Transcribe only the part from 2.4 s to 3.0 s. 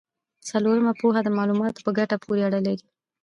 اړه لري.